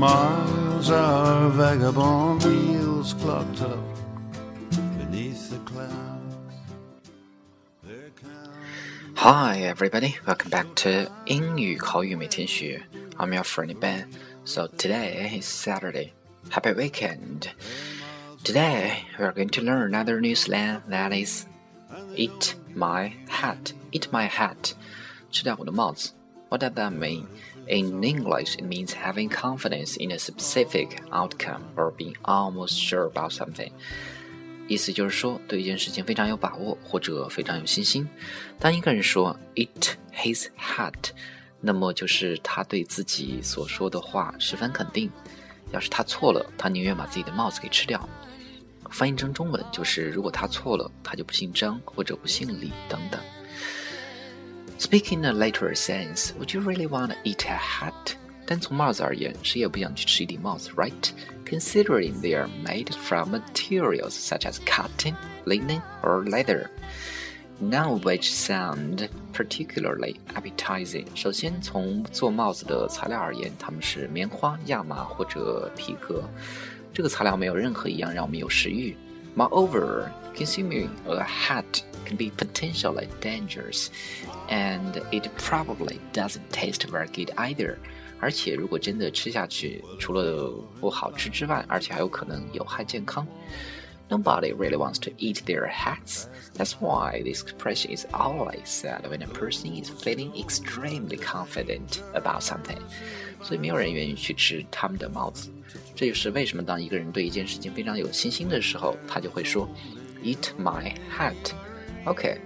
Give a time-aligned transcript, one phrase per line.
[0.00, 3.84] miles our vagabond wheels clocked up
[4.96, 6.54] beneath the clouds.
[9.16, 10.16] Hi, everybody.
[10.26, 12.80] Welcome back to 英语口语每天学.
[13.18, 14.06] I'm your friend Ben.
[14.46, 16.12] So today is Saturday.
[16.48, 17.50] Happy weekend.
[18.42, 21.44] Today we are going to learn another new slang that is
[22.16, 24.72] "eat my hat." Eat my hat.
[25.30, 26.12] 吃掉我的帽子。
[26.50, 27.26] What does that mean?
[27.68, 33.32] In English, it means having confidence in a specific outcome or being almost sure about
[33.32, 33.70] something.
[34.66, 38.08] 意思就是说，对一件事情非常有把握或者非常有信心。
[38.58, 41.10] 当一个人说 "It his heart"，
[41.60, 45.08] 那么就是他对自己所说的话十分肯定。
[45.70, 48.08] 要是他错了，他宁愿把自己的帽子给吃掉。
[48.90, 53.20] 翻译成中文就是：如果他错了，他就不姓张或者不姓李等等。
[54.79, 58.15] Speaking in a literal sense, would you really want to eat a hat?
[58.45, 60.91] 单从帽子而言，谁也不想去吃一顶帽子，right?
[61.45, 66.67] Considering they are made from materials such as cotton, linen, or leather,
[67.59, 71.05] none of which sound particularly appetizing.
[71.15, 76.23] 首先，从做帽子的材料而言，它们是棉花、亚麻或者皮革，
[76.93, 78.95] 这个材料没有任何一样让我们有食欲。
[79.35, 83.89] Moreover, consuming a hat can be potentially dangerous,
[84.49, 87.77] and it probably doesn't taste very good either.
[88.19, 93.27] 而且，如果真的吃下去，除了不好吃之外，而且还有可能有害健康。
[94.07, 96.25] Nobody really wants to eat their hats.
[96.55, 102.41] That's why this expression is always said when a person is feeling extremely confident about
[102.41, 102.77] something.
[103.41, 105.49] 所以没有人愿意去吃他们的帽子。
[105.95, 109.67] 这就是为什么当一个人对一件事情非常有信心的时候，他就会说，
[110.23, 111.33] Eat my hat.
[112.05, 112.39] OK。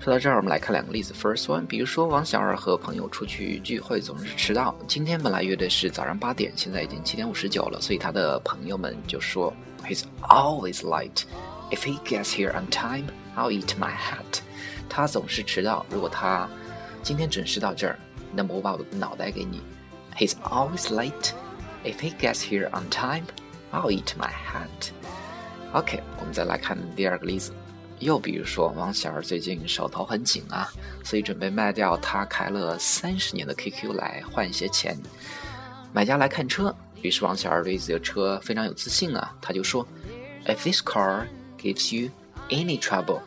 [0.00, 1.12] 说到这儿，我们来看两个例子。
[1.12, 4.74] First one，比如说王小二和朋友出去聚会总是迟到。
[4.86, 9.52] 今天本来约的是早上八点，现在已经七点五十九了，所以他的朋友们就说，
[9.84, 11.24] He's always late.
[11.70, 14.40] If he gets here on time, I'll eat my hat.
[14.88, 16.48] 他总是迟到，如果他
[17.02, 17.98] 今天准时到这儿，
[18.32, 19.60] 那么我把我的脑袋给你。
[20.16, 21.32] He's always late.
[21.84, 23.24] If he gets here on time,
[23.72, 24.92] I'll eat my hat.
[25.73, 27.51] OK，我们再来看第二个例子。
[27.97, 30.71] 又比如说，王小二最近手头很紧啊，
[31.03, 34.95] 所以准备卖掉他开了三十年的 QQ 来换一些钱。
[35.91, 39.87] 买家来看车，于是王小二对自己的车非常有自信啊，他就说
[40.45, 41.25] ：“If this car
[41.57, 42.11] gives you
[42.49, 43.21] any trouble,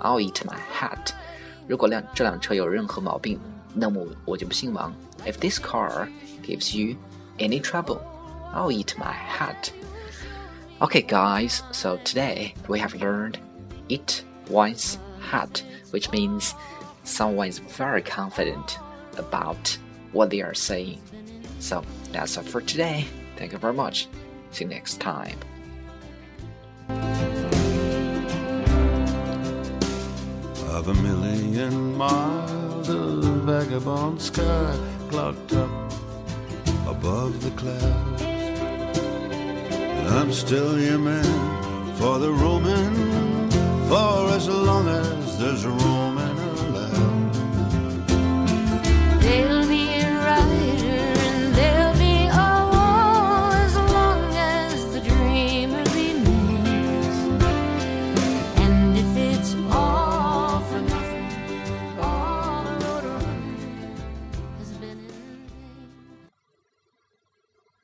[0.00, 1.12] I'll eat my hat。”
[1.68, 3.38] 如果辆这辆车有任何毛病，
[3.74, 4.92] 那么我就不姓王。
[5.24, 6.08] If this car
[6.44, 6.96] gives you
[7.38, 8.00] any trouble,
[8.52, 9.70] I'll eat my hat.
[10.82, 13.38] Okay, guys, so today we have learned
[13.88, 15.62] eat one's hat,
[15.92, 16.56] which means
[17.04, 18.80] someone is very confident
[19.16, 19.78] about
[20.10, 21.00] what they are saying.
[21.60, 23.06] So that's all for today.
[23.36, 24.08] Thank you very much.
[24.50, 25.38] See you next time.
[30.68, 34.76] of a million miles of vagabond sky
[35.10, 35.92] clocked up
[36.88, 38.31] above the clouds.
[40.32, 43.50] Still your man for the roaming,
[43.86, 46.11] for as long as there's room.